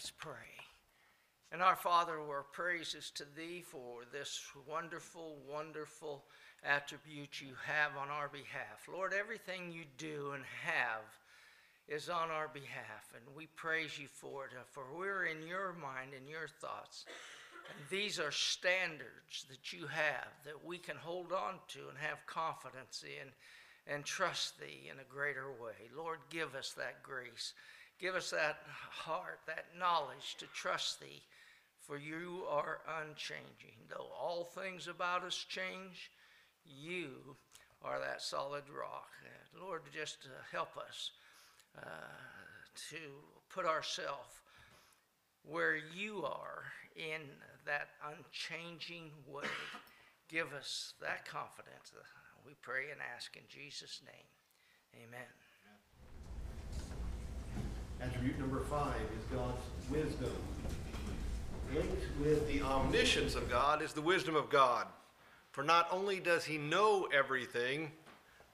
Let's 0.00 0.12
pray. 0.12 0.32
And 1.52 1.60
our 1.60 1.76
Father, 1.76 2.18
our 2.18 2.46
praises 2.52 3.12
to 3.16 3.24
Thee 3.36 3.60
for 3.60 4.04
this 4.10 4.40
wonderful, 4.66 5.36
wonderful 5.46 6.24
attribute 6.64 7.42
you 7.42 7.52
have 7.66 7.98
on 8.00 8.08
our 8.08 8.30
behalf. 8.30 8.88
Lord, 8.90 9.12
everything 9.12 9.70
you 9.70 9.84
do 9.98 10.30
and 10.34 10.42
have 10.64 11.04
is 11.86 12.08
on 12.08 12.30
our 12.30 12.48
behalf, 12.48 13.12
and 13.14 13.36
we 13.36 13.48
praise 13.56 13.98
you 13.98 14.06
for 14.06 14.46
it, 14.46 14.52
for 14.70 14.84
we're 14.96 15.26
in 15.26 15.46
your 15.46 15.74
mind 15.74 16.12
and 16.16 16.26
your 16.26 16.48
thoughts. 16.62 17.04
And 17.68 17.86
these 17.90 18.18
are 18.18 18.32
standards 18.32 19.44
that 19.50 19.70
you 19.70 19.86
have 19.86 20.32
that 20.46 20.64
we 20.64 20.78
can 20.78 20.96
hold 20.96 21.30
on 21.30 21.56
to 21.74 21.80
and 21.90 21.98
have 21.98 22.24
confidence 22.26 23.04
in 23.04 23.28
and 23.86 24.02
trust 24.06 24.58
thee 24.58 24.88
in 24.90 24.98
a 24.98 25.14
greater 25.14 25.50
way. 25.50 25.90
Lord, 25.94 26.20
give 26.30 26.54
us 26.54 26.72
that 26.78 27.02
grace. 27.02 27.52
Give 28.00 28.14
us 28.14 28.30
that 28.30 28.58
heart, 28.90 29.40
that 29.46 29.66
knowledge 29.78 30.36
to 30.38 30.46
trust 30.54 31.00
thee, 31.00 31.22
for 31.78 31.98
you 31.98 32.44
are 32.48 32.80
unchanging. 33.00 33.76
Though 33.88 34.08
all 34.18 34.44
things 34.44 34.88
about 34.88 35.22
us 35.22 35.44
change, 35.48 36.10
you 36.64 37.36
are 37.82 37.98
that 38.00 38.22
solid 38.22 38.64
rock. 38.70 39.10
Lord, 39.60 39.82
just 39.92 40.18
uh, 40.24 40.42
help 40.50 40.76
us 40.76 41.10
uh, 41.76 41.90
to 42.90 42.96
put 43.48 43.66
ourselves 43.66 44.40
where 45.42 45.76
you 45.76 46.24
are 46.24 46.64
in 46.96 47.20
that 47.66 47.88
unchanging 48.06 49.10
way. 49.26 49.44
Give 50.28 50.52
us 50.52 50.94
that 51.00 51.26
confidence. 51.26 51.92
We 52.46 52.52
pray 52.62 52.90
and 52.92 53.00
ask 53.14 53.36
in 53.36 53.42
Jesus' 53.48 54.00
name. 54.06 55.04
Amen. 55.04 55.26
Attribute 58.02 58.38
number 58.38 58.60
five 58.60 58.96
is 59.18 59.24
God's 59.36 59.62
wisdom. 59.90 60.32
Linked 61.74 62.02
with 62.20 62.48
the 62.48 62.62
omniscience 62.62 63.34
of 63.34 63.50
God 63.50 63.82
is 63.82 63.92
the 63.92 64.00
wisdom 64.00 64.34
of 64.34 64.48
God. 64.48 64.86
For 65.52 65.62
not 65.62 65.86
only 65.92 66.18
does 66.18 66.44
he 66.44 66.56
know 66.56 67.08
everything, 67.12 67.92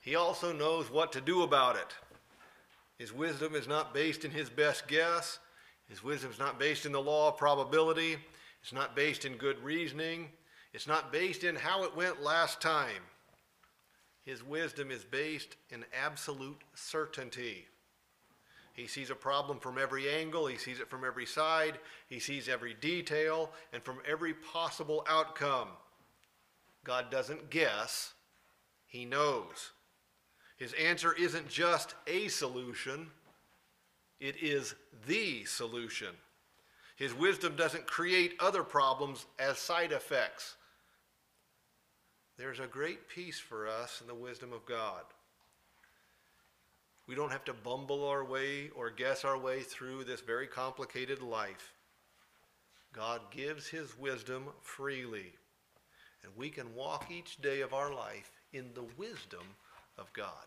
he 0.01 0.17
also 0.17 0.53
knows 0.53 0.91
what 0.91 1.13
to 1.13 1.21
do 1.21 1.43
about 1.43 1.77
it. 1.77 1.95
His 2.99 3.13
wisdom 3.13 3.55
is 3.55 3.69
not 3.69 3.95
based 3.95 4.25
in 4.25 4.31
his 4.31 4.51
best 4.51 4.89
guess. 4.89 5.39
His 5.89 6.03
wisdom 6.03 6.31
is 6.31 6.39
not 6.39 6.59
based 6.59 6.85
in 6.85 6.93
the 6.93 7.01
law 7.01 7.29
of 7.29 7.37
probability. 7.37 8.17
It's 8.63 8.73
not 8.73 8.97
based 8.97 9.25
in 9.25 9.37
good 9.37 9.63
reasoning. 9.63 10.29
It's 10.73 10.89
not 10.89 11.13
based 11.13 11.45
in 11.45 11.55
how 11.55 11.85
it 11.85 11.97
went 11.97 12.23
last 12.23 12.61
time. 12.61 13.03
His 14.25 14.43
wisdom 14.43 14.91
is 14.91 15.05
based 15.05 15.55
in 15.71 15.85
absolute 16.05 16.63
certainty. 16.75 17.67
He 18.77 18.87
sees 18.87 19.09
a 19.09 19.15
problem 19.15 19.59
from 19.59 19.79
every 19.79 20.07
angle, 20.07 20.47
he 20.47 20.59
sees 20.59 20.81
it 20.81 20.91
from 20.91 21.03
every 21.03 21.25
side, 21.25 21.79
he 22.09 22.21
sees 22.21 22.47
every 22.47 22.75
detail, 22.75 23.51
and 23.73 23.83
from 23.83 24.01
every 24.07 24.35
possible 24.35 25.03
outcome. 25.09 25.69
God 26.85 27.11
doesn't 27.11 27.49
guess, 27.49 28.13
he 28.87 29.07
knows. 29.07 29.73
His 30.59 30.75
answer 30.75 31.15
isn't 31.15 31.49
just 31.49 31.95
a 32.07 32.29
solution, 32.29 33.11
it 34.21 34.37
is 34.43 34.75
the 35.07 35.47
solution. 35.47 36.15
His 36.97 37.15
wisdom 37.15 37.57
doesn't 37.57 37.87
create 37.87 38.35
other 38.41 38.63
problems 38.63 39.25
as 39.39 39.59
side 39.59 39.93
effects. 39.93 40.57
There's 42.37 42.61
a 42.61 42.67
great 42.67 43.09
peace 43.09 43.39
for 43.39 43.67
us 43.67 44.03
in 44.03 44.07
the 44.07 44.15
wisdom 44.15 44.53
of 44.53 44.67
God. 44.67 45.03
We 47.07 47.15
don't 47.15 47.31
have 47.31 47.45
to 47.45 47.55
bumble 47.55 48.09
our 48.09 48.25
way 48.25 48.71
or 48.75 48.91
guess 48.91 49.25
our 49.25 49.39
way 49.39 49.61
through 49.61 50.05
this 50.05 50.21
very 50.21 50.47
complicated 50.47 51.23
life. 51.23 51.73
God 52.93 53.21
gives 53.31 53.69
His 53.69 53.97
wisdom 53.99 54.45
freely, 54.63 55.35
and 56.25 56.33
we 56.37 56.51
can 56.51 56.75
walk 56.75 57.11
each 57.11 57.41
day 57.41 57.61
of 57.61 57.75
our 57.75 57.95
life 57.95 58.31
in 58.53 58.71
the 58.75 58.85
wisdom 58.97 59.45
of 59.99 60.13
God. 60.13 60.47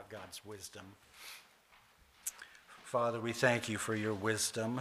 God's 0.09 0.45
wisdom. 0.45 0.83
Father, 2.83 3.19
we 3.19 3.33
thank 3.33 3.67
you 3.67 3.77
for 3.77 3.95
your 3.95 4.13
wisdom, 4.13 4.79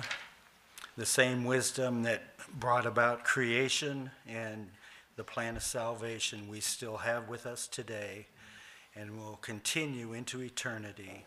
the 0.97 1.07
same 1.07 1.45
wisdom 1.45 2.05
that 2.05 2.37
brought 2.61 2.87
about 2.87 3.25
creation 3.25 4.11
and 4.29 4.69
the 5.17 5.25
plan 5.25 5.57
of 5.57 5.63
salvation 5.63 6.49
we 6.49 6.61
still 6.61 6.99
have 6.99 7.29
with 7.29 7.47
us 7.47 7.67
today 7.67 8.27
and 8.95 9.19
will 9.19 9.39
continue 9.43 10.13
into 10.13 10.41
eternity. 10.41 11.25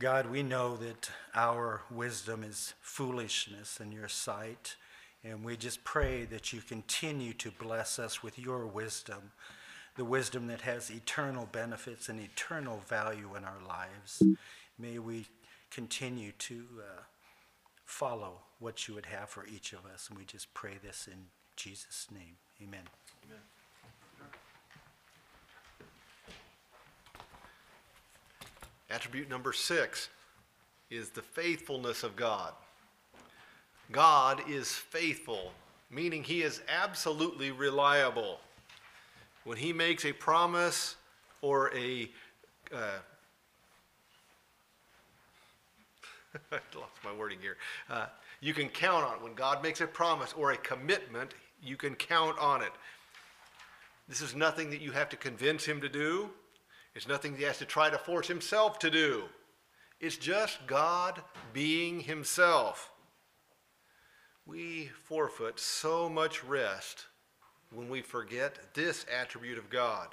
God, 0.00 0.30
we 0.30 0.42
know 0.42 0.76
that 0.76 1.10
our 1.34 1.82
wisdom 1.90 2.44
is 2.44 2.74
foolishness 2.80 3.80
in 3.80 3.92
your 3.92 4.08
sight, 4.08 4.76
and 5.24 5.44
we 5.44 5.56
just 5.56 5.84
pray 5.84 6.24
that 6.26 6.52
you 6.52 6.60
continue 6.60 7.32
to 7.34 7.50
bless 7.50 7.98
us 7.98 8.22
with 8.22 8.38
your 8.38 8.66
wisdom, 8.66 9.32
the 9.98 10.04
wisdom 10.04 10.46
that 10.46 10.60
has 10.60 10.90
eternal 10.90 11.48
benefits 11.50 12.08
and 12.08 12.20
eternal 12.20 12.80
value 12.88 13.30
in 13.36 13.42
our 13.44 13.58
lives. 13.66 14.22
May 14.78 15.00
we 15.00 15.26
continue 15.72 16.30
to 16.38 16.64
uh, 16.78 17.00
follow 17.84 18.38
what 18.60 18.86
you 18.86 18.94
would 18.94 19.06
have 19.06 19.28
for 19.28 19.44
each 19.46 19.72
of 19.72 19.80
us, 19.92 20.08
and 20.08 20.16
we 20.16 20.24
just 20.24 20.54
pray 20.54 20.74
this 20.84 21.08
in 21.10 21.18
Jesus' 21.56 22.06
name. 22.14 22.36
Amen. 22.62 22.82
Attribute 28.88 29.28
number 29.28 29.52
six 29.52 30.08
is 30.90 31.10
the 31.10 31.22
faithfulness 31.22 32.04
of 32.04 32.14
God. 32.14 32.52
God 33.90 34.42
is 34.48 34.70
faithful, 34.70 35.50
meaning 35.90 36.22
he 36.22 36.42
is 36.42 36.62
absolutely 36.68 37.50
reliable. 37.50 38.38
When 39.48 39.56
he 39.56 39.72
makes 39.72 40.04
a 40.04 40.12
promise 40.12 40.96
or 41.40 41.74
a 41.74 42.10
uh, 42.70 42.98
I 46.52 46.58
lost 46.78 46.92
my 47.02 47.14
wording 47.14 47.40
here. 47.40 47.56
Uh, 47.88 48.08
you 48.42 48.52
can 48.52 48.68
count 48.68 49.06
on 49.06 49.14
it. 49.16 49.22
When 49.22 49.32
God 49.32 49.62
makes 49.62 49.80
a 49.80 49.86
promise 49.86 50.34
or 50.36 50.52
a 50.52 50.58
commitment, 50.58 51.32
you 51.62 51.78
can 51.78 51.94
count 51.94 52.38
on 52.38 52.60
it. 52.60 52.72
This 54.06 54.20
is 54.20 54.36
nothing 54.36 54.68
that 54.68 54.82
you 54.82 54.92
have 54.92 55.08
to 55.08 55.16
convince 55.16 55.64
him 55.64 55.80
to 55.80 55.88
do. 55.88 56.28
It's 56.94 57.08
nothing 57.08 57.34
he 57.34 57.44
has 57.44 57.56
to 57.56 57.64
try 57.64 57.88
to 57.88 57.96
force 57.96 58.28
himself 58.28 58.78
to 58.80 58.90
do. 58.90 59.24
It's 59.98 60.18
just 60.18 60.66
God 60.66 61.22
being 61.54 62.00
himself. 62.00 62.90
We 64.44 64.90
forfeit 65.04 65.58
so 65.58 66.10
much 66.10 66.44
rest 66.44 67.06
when 67.70 67.88
we 67.88 68.00
forget 68.00 68.74
this 68.74 69.04
attribute 69.12 69.58
of 69.58 69.70
God. 69.70 70.08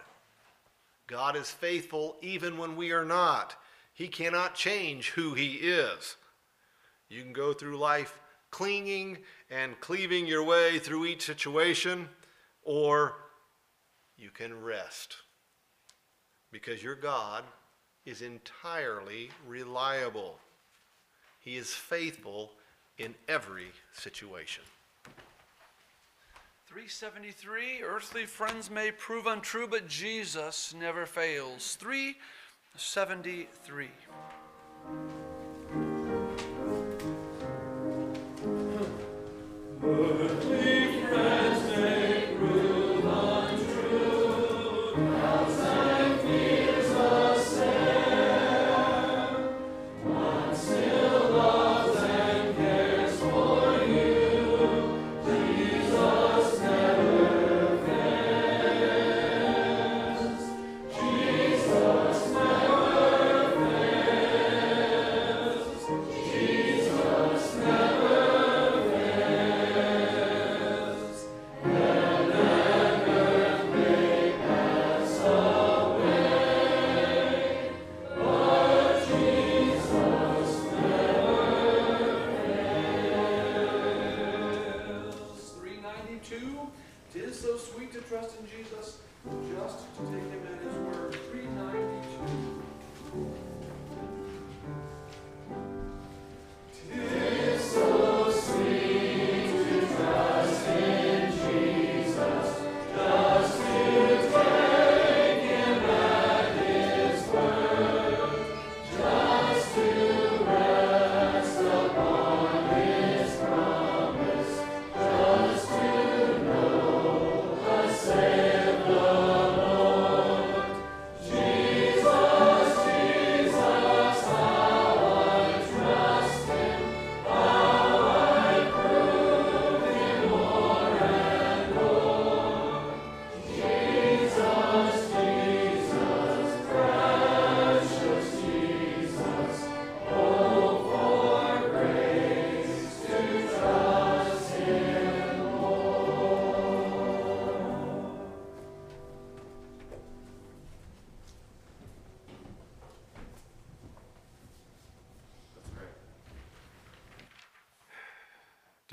God 1.08 1.36
is 1.36 1.52
faithful 1.52 2.18
even 2.22 2.58
when 2.58 2.76
we 2.76 2.92
are 2.92 3.06
not. 3.06 3.56
He 3.94 4.08
cannot 4.08 4.56
change 4.56 5.12
who 5.12 5.34
he 5.34 5.54
is. 5.54 6.18
You 7.10 7.22
can 7.22 7.34
go 7.34 7.54
through 7.54 7.78
life 7.78 8.20
clinging 8.52 9.20
and 9.50 9.80
cleaving 9.80 10.26
your 10.26 10.44
way 10.44 10.80
through 10.80 11.06
each 11.06 11.26
situation, 11.26 12.10
or 12.64 13.14
you 14.18 14.30
can 14.32 14.64
rest 14.64 15.18
because 16.52 16.82
your 16.82 16.96
God 16.96 17.44
is 18.06 18.22
entirely 18.22 19.30
reliable. 19.48 20.40
He 21.40 21.58
is 21.58 21.74
faithful 21.74 22.54
in 22.98 23.14
every 23.28 23.72
situation. 23.94 24.64
373 26.76 27.84
Earthly 27.86 28.26
friends 28.26 28.70
may 28.70 28.92
prove 28.92 29.28
untrue, 29.28 29.66
but 29.66 29.88
Jesus 29.88 30.76
never 30.78 31.06
fails. 31.06 31.78
373. 31.80 33.88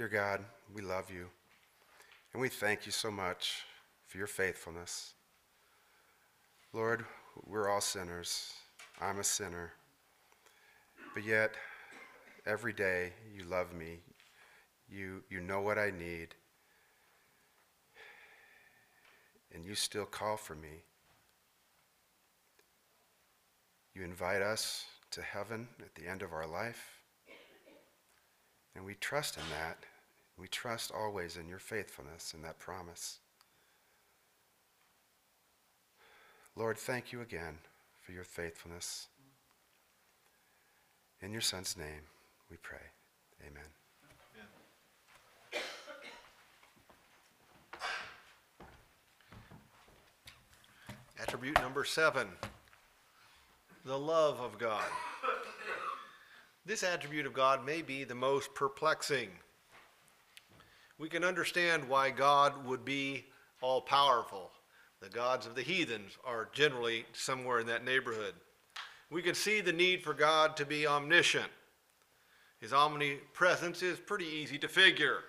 Dear 0.02 0.08
God, 0.08 0.44
we 0.74 0.82
love 0.82 1.12
you, 1.12 1.28
and 2.32 2.42
we 2.42 2.48
thank 2.48 2.86
you 2.86 2.90
so 2.90 3.08
much 3.08 3.62
for 4.08 4.18
your 4.18 4.26
faithfulness. 4.26 5.14
Lord, 6.72 7.04
we're 7.46 7.68
all 7.68 7.80
sinners. 7.80 8.52
I'm 9.00 9.20
a 9.20 9.22
sinner. 9.22 9.70
But 11.14 11.24
yet, 11.24 11.54
every 12.46 12.72
day 12.72 13.12
you 13.32 13.44
love 13.44 13.72
me. 13.72 14.00
You, 14.90 15.22
you 15.30 15.40
know 15.40 15.60
what 15.60 15.78
I 15.78 15.92
need. 15.96 16.34
And 19.54 19.64
you 19.64 19.76
still 19.76 20.04
call 20.04 20.36
for 20.36 20.56
me. 20.56 20.82
You 23.94 24.02
invite 24.02 24.42
us 24.42 24.84
to 25.12 25.22
heaven 25.22 25.68
at 25.78 25.94
the 25.94 26.10
end 26.10 26.22
of 26.22 26.32
our 26.32 26.48
life. 26.48 26.98
And 28.74 28.84
we 28.84 28.94
trust 28.94 29.36
in 29.36 29.44
that. 29.56 29.78
We 30.38 30.48
trust 30.48 30.90
always 30.90 31.36
in 31.36 31.48
your 31.48 31.58
faithfulness 31.58 32.34
and 32.34 32.44
that 32.44 32.58
promise. 32.58 33.18
Lord, 36.56 36.76
thank 36.76 37.12
you 37.12 37.20
again 37.20 37.58
for 38.00 38.12
your 38.12 38.24
faithfulness. 38.24 39.08
In 41.20 41.32
your 41.32 41.40
Son's 41.40 41.76
name, 41.76 42.02
we 42.50 42.56
pray. 42.56 42.78
Amen. 43.46 43.62
Attribute 51.20 51.60
number 51.60 51.84
seven 51.84 52.26
the 53.84 53.98
love 53.98 54.40
of 54.40 54.58
God. 54.58 54.84
This 56.64 56.84
attribute 56.84 57.26
of 57.26 57.32
God 57.32 57.66
may 57.66 57.82
be 57.82 58.04
the 58.04 58.14
most 58.14 58.54
perplexing. 58.54 59.28
We 61.02 61.08
can 61.08 61.24
understand 61.24 61.88
why 61.88 62.10
God 62.10 62.64
would 62.64 62.84
be 62.84 63.24
all 63.60 63.80
powerful. 63.80 64.52
The 65.00 65.08
gods 65.08 65.46
of 65.46 65.56
the 65.56 65.62
heathens 65.62 66.16
are 66.24 66.48
generally 66.52 67.06
somewhere 67.12 67.58
in 67.58 67.66
that 67.66 67.84
neighborhood. 67.84 68.34
We 69.10 69.20
can 69.20 69.34
see 69.34 69.60
the 69.60 69.72
need 69.72 70.04
for 70.04 70.14
God 70.14 70.56
to 70.58 70.64
be 70.64 70.86
omniscient. 70.86 71.48
His 72.60 72.72
omnipresence 72.72 73.82
is 73.82 73.98
pretty 73.98 74.26
easy 74.26 74.58
to 74.58 74.68
figure. 74.68 75.24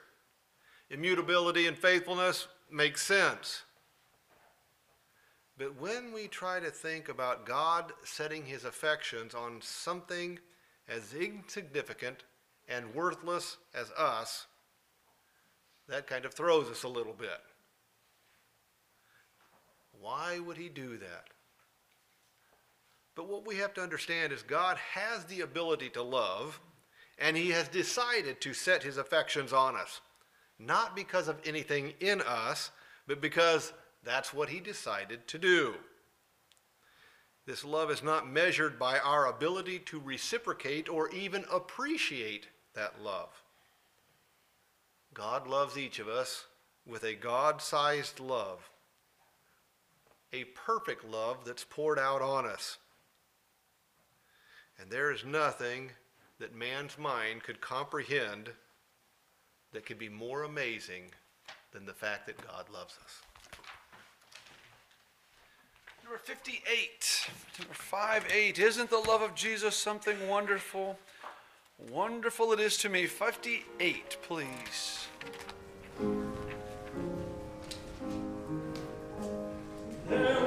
Immutability 0.91 1.65
and 1.65 1.75
faithfulness 1.75 2.47
make 2.71 2.95
sense. 2.99 3.63
But 5.57 5.81
when 5.81 6.13
we 6.13 6.27
try 6.27 6.59
to 6.59 6.69
think 6.69 7.09
about 7.09 7.47
God 7.47 7.93
setting 8.03 8.45
his 8.45 8.63
affections 8.63 9.33
on 9.33 9.59
something 9.63 10.37
as 10.87 11.15
insignificant 11.15 12.25
and 12.69 12.93
worthless 12.93 13.57
as 13.73 13.89
us, 13.93 14.45
that 15.87 16.07
kind 16.07 16.25
of 16.25 16.33
throws 16.33 16.69
us 16.69 16.83
a 16.83 16.87
little 16.87 17.13
bit. 17.13 17.39
Why 19.99 20.39
would 20.39 20.57
he 20.57 20.69
do 20.69 20.97
that? 20.97 21.25
But 23.15 23.29
what 23.29 23.45
we 23.45 23.57
have 23.57 23.73
to 23.75 23.81
understand 23.81 24.33
is 24.33 24.41
God 24.41 24.77
has 24.77 25.25
the 25.25 25.41
ability 25.41 25.89
to 25.89 26.01
love, 26.01 26.59
and 27.19 27.37
he 27.37 27.51
has 27.51 27.67
decided 27.67 28.41
to 28.41 28.53
set 28.53 28.83
his 28.83 28.97
affections 28.97 29.53
on 29.53 29.75
us. 29.75 30.01
Not 30.57 30.95
because 30.95 31.27
of 31.27 31.39
anything 31.45 31.93
in 31.99 32.21
us, 32.21 32.71
but 33.07 33.21
because 33.21 33.73
that's 34.03 34.33
what 34.33 34.49
he 34.49 34.59
decided 34.59 35.27
to 35.27 35.37
do. 35.37 35.75
This 37.45 37.65
love 37.65 37.91
is 37.91 38.01
not 38.01 38.29
measured 38.29 38.79
by 38.79 38.99
our 38.99 39.27
ability 39.27 39.79
to 39.79 39.99
reciprocate 39.99 40.87
or 40.87 41.09
even 41.09 41.45
appreciate 41.51 42.47
that 42.73 43.01
love. 43.01 43.29
God 45.13 45.47
loves 45.47 45.77
each 45.77 45.99
of 45.99 46.07
us 46.07 46.45
with 46.85 47.03
a 47.03 47.13
God 47.13 47.61
sized 47.61 48.19
love, 48.19 48.69
a 50.31 50.45
perfect 50.45 51.05
love 51.05 51.45
that's 51.45 51.63
poured 51.63 51.99
out 51.99 52.21
on 52.21 52.45
us. 52.45 52.77
And 54.79 54.89
there 54.89 55.11
is 55.11 55.23
nothing 55.23 55.91
that 56.39 56.55
man's 56.55 56.97
mind 56.97 57.43
could 57.43 57.61
comprehend 57.61 58.49
that 59.71 59.85
could 59.85 59.99
be 59.99 60.09
more 60.09 60.43
amazing 60.43 61.11
than 61.71 61.85
the 61.85 61.93
fact 61.93 62.25
that 62.27 62.37
God 62.37 62.65
loves 62.71 62.97
us. 63.03 63.21
Number 66.03 66.17
58. 66.17 67.29
Number 67.59 67.73
5 67.73 68.25
8. 68.31 68.59
Isn't 68.59 68.89
the 68.89 68.97
love 68.97 69.21
of 69.21 69.35
Jesus 69.35 69.75
something 69.75 70.27
wonderful? 70.27 70.97
Wonderful 71.77 72.53
it 72.53 72.59
is 72.59 72.77
to 72.77 72.89
me. 72.89 73.07
58, 73.07 74.17
please. 74.21 75.07
Story 80.07 80.42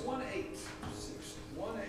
1 0.00 0.22
8. 0.34 0.56
6 0.94 1.34
1 1.56 1.80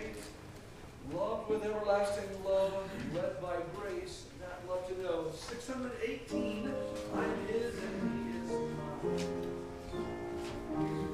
8. 1.10 1.16
Loved 1.16 1.48
with 1.48 1.64
everlasting 1.64 2.44
love, 2.44 2.72
led 3.14 3.40
by 3.40 3.56
grace, 3.76 4.24
not 4.40 4.60
love 4.68 4.86
to 4.88 5.02
know. 5.02 5.30
618. 5.34 6.72
I'm 7.14 7.46
his 7.46 7.74
and 7.78 7.94
he 8.04 8.38
is 8.38 8.50
mine. 10.78 11.11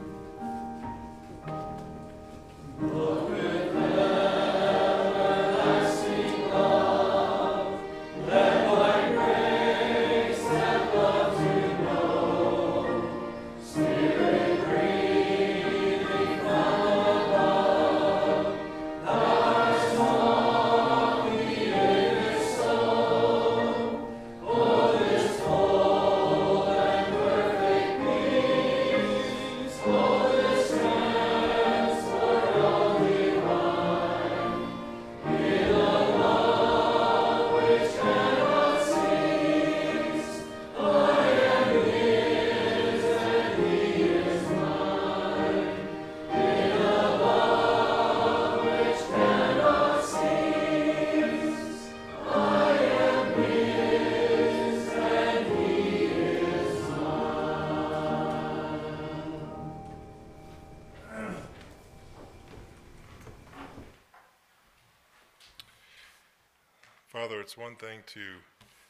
Father, 67.18 67.40
it's 67.40 67.59
one 67.59 67.74
thing 67.74 67.98
to 68.07 68.20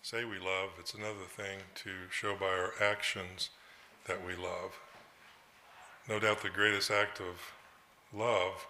say 0.02 0.26
we 0.26 0.38
love, 0.38 0.68
it's 0.78 0.92
another 0.92 1.24
thing 1.34 1.60
to 1.76 1.90
show 2.10 2.36
by 2.36 2.44
our 2.44 2.74
actions 2.78 3.48
that 4.06 4.22
we 4.22 4.36
love. 4.36 4.78
No 6.10 6.20
doubt 6.20 6.42
the 6.42 6.50
greatest 6.50 6.90
act 6.90 7.20
of 7.20 7.54
love 8.12 8.66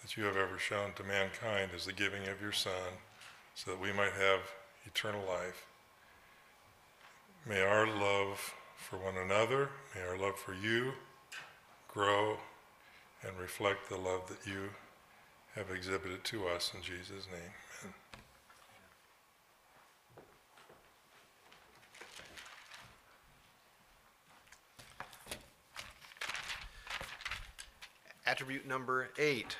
that 0.00 0.16
you 0.16 0.24
have 0.24 0.38
ever 0.38 0.58
shown 0.58 0.94
to 0.94 1.04
mankind 1.04 1.72
is 1.76 1.84
the 1.84 1.92
giving 1.92 2.26
of 2.28 2.40
your 2.40 2.52
Son 2.52 2.96
so 3.54 3.70
that 3.72 3.80
we 3.80 3.92
might 3.92 4.12
have 4.12 4.40
eternal 4.86 5.26
life. 5.28 5.66
May 7.46 7.60
our 7.60 7.86
love 7.86 8.54
for 8.76 8.96
one 8.96 9.18
another, 9.18 9.68
may 9.94 10.08
our 10.08 10.16
love 10.16 10.38
for 10.38 10.54
you 10.54 10.92
grow 11.86 12.38
and 13.22 13.38
reflect 13.38 13.90
the 13.90 13.98
love 13.98 14.26
that 14.28 14.50
you 14.50 14.70
have 15.54 15.70
exhibited 15.70 16.24
to 16.24 16.48
us 16.48 16.72
in 16.74 16.80
Jesus' 16.80 17.26
name. 17.30 17.52
Attribute 28.36 28.68
number 28.68 29.08
eight 29.16 29.56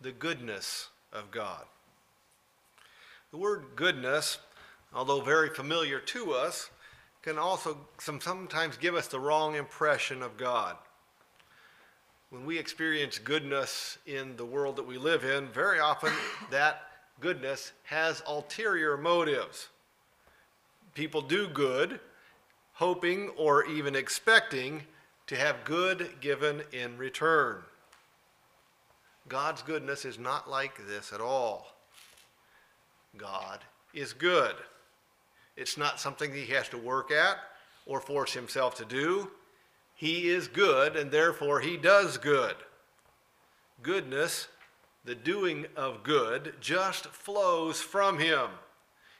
the 0.00 0.12
goodness 0.12 0.88
of 1.12 1.30
God. 1.30 1.66
The 3.32 3.36
word 3.36 3.66
goodness, 3.76 4.38
although 4.94 5.20
very 5.20 5.50
familiar 5.50 6.00
to 6.00 6.32
us, 6.32 6.70
can 7.20 7.36
also 7.36 7.76
some, 7.98 8.18
sometimes 8.18 8.78
give 8.78 8.94
us 8.94 9.08
the 9.08 9.20
wrong 9.20 9.56
impression 9.56 10.22
of 10.22 10.38
God. 10.38 10.76
When 12.30 12.46
we 12.46 12.58
experience 12.58 13.18
goodness 13.18 13.98
in 14.06 14.36
the 14.36 14.46
world 14.46 14.76
that 14.76 14.86
we 14.86 14.96
live 14.96 15.22
in, 15.22 15.48
very 15.48 15.80
often 15.80 16.14
that 16.50 16.84
goodness 17.20 17.72
has 17.82 18.22
ulterior 18.26 18.96
motives. 18.96 19.68
People 20.94 21.20
do 21.20 21.46
good, 21.48 22.00
hoping 22.72 23.28
or 23.36 23.66
even 23.66 23.94
expecting 23.94 24.84
to 25.26 25.36
have 25.36 25.64
good 25.64 26.20
given 26.20 26.62
in 26.72 26.98
return. 26.98 27.62
God's 29.28 29.62
goodness 29.62 30.04
is 30.04 30.18
not 30.18 30.50
like 30.50 30.86
this 30.86 31.12
at 31.12 31.20
all. 31.20 31.74
God 33.16 33.60
is 33.94 34.12
good. 34.12 34.54
It's 35.56 35.78
not 35.78 36.00
something 36.00 36.32
he 36.32 36.46
has 36.46 36.68
to 36.70 36.78
work 36.78 37.10
at 37.10 37.38
or 37.86 38.00
force 38.00 38.32
himself 38.32 38.74
to 38.76 38.84
do. 38.84 39.30
He 39.94 40.28
is 40.28 40.48
good, 40.48 40.96
and 40.96 41.10
therefore 41.10 41.60
he 41.60 41.76
does 41.76 42.18
good. 42.18 42.56
Goodness, 43.82 44.48
the 45.04 45.14
doing 45.14 45.66
of 45.76 46.02
good, 46.02 46.54
just 46.60 47.06
flows 47.06 47.80
from 47.80 48.18
him. 48.18 48.48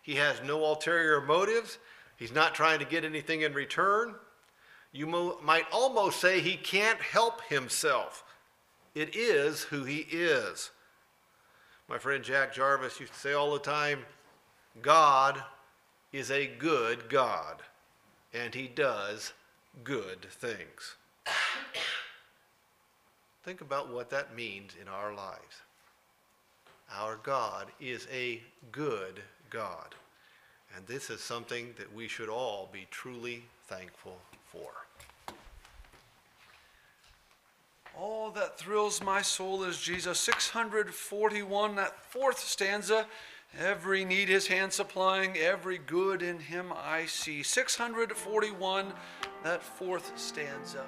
He 0.02 0.16
has 0.16 0.42
no 0.42 0.64
ulterior 0.64 1.20
motives. 1.20 1.78
He's 2.16 2.32
not 2.32 2.54
trying 2.54 2.80
to 2.80 2.84
get 2.84 3.04
anything 3.04 3.42
in 3.42 3.54
return. 3.54 4.16
You 4.94 5.08
mo- 5.08 5.38
might 5.42 5.66
almost 5.72 6.20
say 6.20 6.40
he 6.40 6.56
can't 6.56 7.00
help 7.00 7.42
himself. 7.48 8.22
It 8.94 9.16
is 9.16 9.64
who 9.64 9.82
he 9.82 10.06
is. 10.08 10.70
My 11.88 11.98
friend 11.98 12.22
Jack 12.22 12.54
Jarvis 12.54 13.00
used 13.00 13.12
to 13.12 13.18
say 13.18 13.32
all 13.32 13.52
the 13.52 13.58
time 13.58 14.06
God 14.80 15.42
is 16.12 16.30
a 16.30 16.46
good 16.46 17.08
God, 17.08 17.60
and 18.32 18.54
he 18.54 18.68
does 18.68 19.32
good 19.82 20.26
things. 20.30 20.94
Think 23.42 23.62
about 23.62 23.92
what 23.92 24.10
that 24.10 24.36
means 24.36 24.74
in 24.80 24.86
our 24.86 25.12
lives. 25.12 25.62
Our 26.92 27.16
God 27.16 27.66
is 27.80 28.06
a 28.12 28.40
good 28.70 29.20
God, 29.50 29.96
and 30.76 30.86
this 30.86 31.10
is 31.10 31.20
something 31.20 31.74
that 31.78 31.92
we 31.92 32.06
should 32.06 32.28
all 32.28 32.68
be 32.72 32.86
truly 32.92 33.42
thankful 33.66 34.18
All 37.96 38.30
that 38.32 38.58
thrills 38.58 39.02
my 39.02 39.22
soul 39.22 39.62
is 39.64 39.80
Jesus. 39.80 40.18
641, 40.18 41.76
that 41.76 42.04
fourth 42.10 42.40
stanza. 42.40 43.06
Every 43.58 44.04
need 44.04 44.28
his 44.28 44.48
hand 44.48 44.72
supplying, 44.72 45.36
every 45.36 45.78
good 45.78 46.22
in 46.22 46.40
him 46.40 46.72
I 46.74 47.06
see. 47.06 47.44
641, 47.44 48.92
that 49.44 49.62
fourth 49.62 50.12
stanza. 50.16 50.84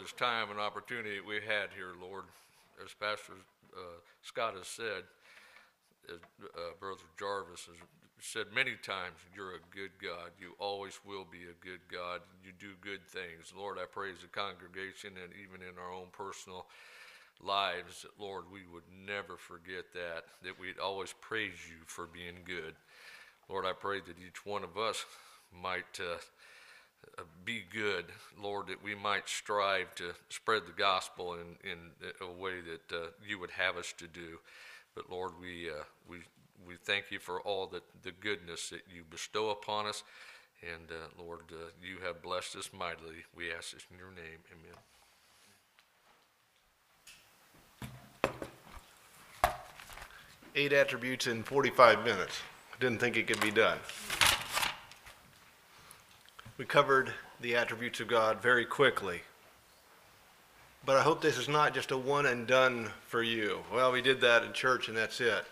This 0.00 0.12
time 0.12 0.50
and 0.50 0.58
opportunity 0.58 1.20
we 1.20 1.36
had 1.36 1.68
here, 1.76 1.92
Lord. 2.00 2.24
As 2.82 2.94
Pastor 2.96 3.34
uh, 3.76 4.00
Scott 4.22 4.54
has 4.56 4.66
said, 4.66 5.04
as 6.08 6.20
uh, 6.56 6.72
Brother 6.80 7.04
Jarvis 7.18 7.68
has 7.68 7.76
said 8.18 8.46
many 8.54 8.76
times, 8.82 9.20
you're 9.36 9.60
a 9.60 9.64
good 9.70 9.92
God. 10.00 10.32
You 10.40 10.56
always 10.58 10.98
will 11.04 11.26
be 11.30 11.44
a 11.44 11.56
good 11.60 11.80
God. 11.92 12.22
You 12.42 12.52
do 12.58 12.72
good 12.80 13.04
things. 13.06 13.52
Lord, 13.54 13.76
I 13.76 13.84
praise 13.84 14.16
the 14.22 14.28
congregation 14.28 15.20
and 15.22 15.32
even 15.36 15.60
in 15.60 15.76
our 15.76 15.92
own 15.92 16.08
personal 16.12 16.64
lives, 17.44 18.06
Lord, 18.18 18.44
we 18.50 18.60
would 18.72 18.88
never 19.06 19.36
forget 19.36 19.92
that, 19.92 20.24
that 20.42 20.58
we'd 20.58 20.78
always 20.78 21.12
praise 21.20 21.60
you 21.68 21.76
for 21.84 22.06
being 22.06 22.40
good. 22.46 22.74
Lord, 23.50 23.66
I 23.66 23.72
pray 23.74 24.00
that 24.00 24.16
each 24.16 24.46
one 24.46 24.64
of 24.64 24.78
us 24.78 25.04
might 25.52 26.00
uh, 26.00 26.16
be 27.44 27.64
good, 27.72 28.06
Lord, 28.40 28.68
that 28.68 28.82
we 28.82 28.94
might 28.94 29.28
strive 29.28 29.94
to 29.96 30.12
spread 30.28 30.66
the 30.66 30.72
gospel 30.72 31.34
in, 31.34 31.70
in 31.70 31.78
a 32.20 32.30
way 32.30 32.60
that 32.60 32.96
uh, 32.96 33.06
you 33.26 33.38
would 33.38 33.50
have 33.50 33.76
us 33.76 33.92
to 33.98 34.06
do. 34.06 34.38
But 34.94 35.10
Lord, 35.10 35.32
we, 35.40 35.68
uh, 35.68 35.82
we, 36.08 36.18
we 36.66 36.76
thank 36.84 37.10
you 37.10 37.18
for 37.18 37.40
all 37.40 37.66
that, 37.68 37.82
the 38.02 38.12
goodness 38.12 38.70
that 38.70 38.82
you 38.94 39.02
bestow 39.08 39.50
upon 39.50 39.86
us. 39.86 40.02
And 40.62 40.90
uh, 40.90 41.22
Lord, 41.22 41.40
uh, 41.50 41.70
you 41.82 41.98
have 42.04 42.22
blessed 42.22 42.56
us 42.56 42.70
mightily. 42.76 43.24
We 43.34 43.52
ask 43.52 43.72
this 43.72 43.86
in 43.90 43.98
your 43.98 44.10
name. 44.10 44.40
Amen. 44.52 44.76
Eight 50.54 50.72
attributes 50.72 51.26
in 51.26 51.42
45 51.42 52.04
minutes. 52.04 52.40
Didn't 52.78 52.98
think 52.98 53.16
it 53.16 53.26
could 53.26 53.40
be 53.40 53.50
done. 53.50 53.78
We 56.60 56.66
covered 56.66 57.14
the 57.40 57.56
attributes 57.56 58.00
of 58.00 58.08
God 58.08 58.42
very 58.42 58.66
quickly. 58.66 59.22
But 60.84 60.98
I 60.98 61.02
hope 61.02 61.22
this 61.22 61.38
is 61.38 61.48
not 61.48 61.72
just 61.72 61.90
a 61.90 61.96
one 61.96 62.26
and 62.26 62.46
done 62.46 62.90
for 63.06 63.22
you. 63.22 63.60
Well, 63.72 63.92
we 63.92 64.02
did 64.02 64.20
that 64.20 64.44
in 64.44 64.52
church 64.52 64.86
and 64.86 64.94
that's 64.94 65.22
it. 65.22 65.46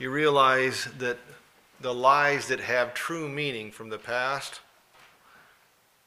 You 0.00 0.10
realize 0.10 0.88
that 0.98 1.18
the 1.80 1.94
lies 1.94 2.48
that 2.48 2.58
have 2.58 2.94
true 2.94 3.28
meaning 3.28 3.70
from 3.70 3.90
the 3.90 3.98
past 3.98 4.58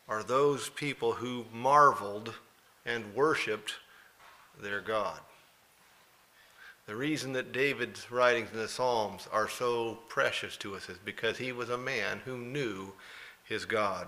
are 0.10 0.22
those 0.22 0.68
people 0.68 1.14
who 1.14 1.46
marveled 1.54 2.34
and 2.86 3.16
worshiped 3.16 3.76
their 4.62 4.82
God. 4.82 5.22
The 6.90 6.96
reason 6.96 7.34
that 7.34 7.52
David's 7.52 8.10
writings 8.10 8.50
in 8.52 8.58
the 8.58 8.68
Psalms 8.68 9.28
are 9.32 9.48
so 9.48 10.00
precious 10.08 10.58
to 10.58 10.76
us 10.76 10.90
is 10.90 10.98
because 10.98 11.38
he 11.38 11.52
was 11.52 11.70
a 11.70 11.78
man 11.78 12.20
who 12.26 12.36
knew 12.36 12.94
his 13.44 13.66
God. 13.66 14.08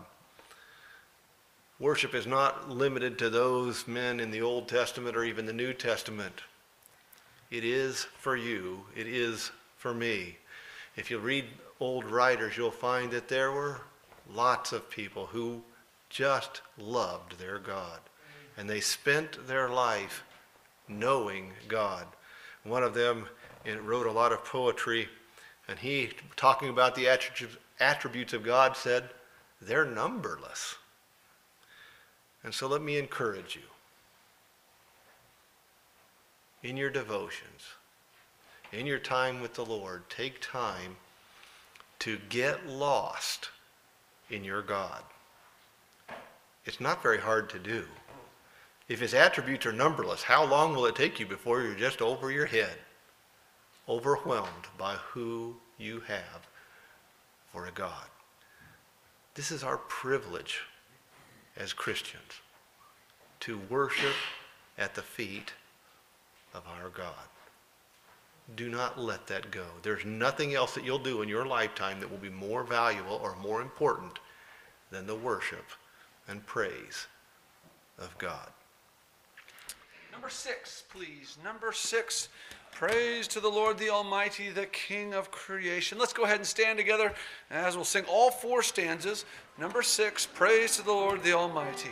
Worship 1.77 2.15
is 2.15 2.25
not 2.25 2.71
limited 2.71 3.19
to 3.19 3.29
those 3.29 3.87
men 3.87 4.19
in 4.19 4.31
the 4.31 4.41
Old 4.41 4.67
Testament 4.67 5.15
or 5.15 5.23
even 5.23 5.45
the 5.45 5.53
New 5.53 5.75
Testament. 5.75 6.41
It 7.51 7.63
is 7.63 8.07
for 8.17 8.35
you, 8.35 8.83
it 8.95 9.05
is 9.05 9.51
for 9.77 9.93
me. 9.93 10.39
If 10.95 11.11
you 11.11 11.19
read 11.19 11.45
old 11.79 12.05
writers, 12.05 12.57
you'll 12.57 12.71
find 12.71 13.11
that 13.11 13.27
there 13.27 13.51
were 13.51 13.81
lots 14.27 14.71
of 14.71 14.89
people 14.89 15.27
who 15.27 15.61
just 16.09 16.61
loved 16.79 17.37
their 17.37 17.59
God. 17.59 17.99
And 18.57 18.67
they 18.67 18.79
spent 18.79 19.45
their 19.45 19.69
life 19.69 20.23
knowing 20.87 21.51
God. 21.67 22.07
One 22.63 22.83
of 22.83 22.93
them 22.93 23.27
wrote 23.83 24.07
a 24.07 24.11
lot 24.11 24.31
of 24.31 24.45
poetry, 24.45 25.09
and 25.67 25.79
he, 25.79 26.11
talking 26.35 26.69
about 26.69 26.95
the 26.95 27.07
attributes 27.79 28.33
of 28.33 28.43
God, 28.43 28.77
said, 28.77 29.09
They're 29.61 29.85
numberless. 29.85 30.75
And 32.43 32.53
so 32.53 32.67
let 32.67 32.81
me 32.81 32.97
encourage 32.97 33.55
you 33.55 33.61
in 36.63 36.77
your 36.77 36.89
devotions, 36.89 37.75
in 38.71 38.85
your 38.85 38.99
time 38.99 39.41
with 39.41 39.55
the 39.55 39.65
Lord, 39.65 40.09
take 40.09 40.41
time 40.41 40.97
to 41.99 42.17
get 42.29 42.67
lost 42.67 43.49
in 44.29 44.43
your 44.43 44.61
God. 44.61 45.03
It's 46.65 46.79
not 46.79 47.03
very 47.03 47.19
hard 47.19 47.49
to 47.51 47.59
do. 47.59 47.85
If 48.91 48.99
his 48.99 49.13
attributes 49.13 49.65
are 49.65 49.71
numberless, 49.71 50.21
how 50.21 50.43
long 50.43 50.75
will 50.75 50.85
it 50.85 50.97
take 50.97 51.17
you 51.17 51.25
before 51.25 51.61
you're 51.61 51.75
just 51.75 52.01
over 52.01 52.29
your 52.29 52.45
head, 52.45 52.75
overwhelmed 53.87 54.67
by 54.77 54.95
who 54.95 55.55
you 55.77 56.01
have 56.01 56.45
for 57.53 57.67
a 57.67 57.71
God? 57.71 58.03
This 59.33 59.49
is 59.49 59.63
our 59.63 59.77
privilege 59.77 60.59
as 61.55 61.71
Christians 61.71 62.41
to 63.39 63.61
worship 63.69 64.13
at 64.77 64.93
the 64.93 65.01
feet 65.01 65.53
of 66.53 66.63
our 66.67 66.89
God. 66.89 67.29
Do 68.57 68.67
not 68.67 68.99
let 68.99 69.25
that 69.27 69.51
go. 69.51 69.67
There's 69.83 70.03
nothing 70.03 70.53
else 70.53 70.75
that 70.75 70.83
you'll 70.83 70.99
do 70.99 71.21
in 71.21 71.29
your 71.29 71.45
lifetime 71.45 72.01
that 72.01 72.11
will 72.11 72.17
be 72.17 72.29
more 72.29 72.65
valuable 72.65 73.21
or 73.23 73.37
more 73.37 73.61
important 73.61 74.19
than 74.89 75.07
the 75.07 75.15
worship 75.15 75.63
and 76.27 76.45
praise 76.45 77.07
of 77.97 78.17
God. 78.17 78.49
Number 80.11 80.29
six, 80.29 80.83
please. 80.89 81.37
Number 81.43 81.71
six. 81.71 82.29
Praise 82.71 83.27
to 83.27 83.39
the 83.39 83.49
Lord 83.49 83.77
the 83.77 83.89
Almighty, 83.89 84.49
the 84.49 84.65
King 84.65 85.13
of 85.13 85.29
creation. 85.29 85.97
Let's 85.97 86.13
go 86.13 86.23
ahead 86.23 86.37
and 86.37 86.45
stand 86.45 86.77
together 86.77 87.13
as 87.49 87.75
we'll 87.75 87.85
sing 87.85 88.05
all 88.09 88.31
four 88.31 88.63
stanzas. 88.63 89.25
Number 89.57 89.81
six, 89.83 90.25
praise 90.25 90.77
to 90.77 90.83
the 90.83 90.91
Lord 90.91 91.21
the 91.21 91.33
Almighty. 91.33 91.91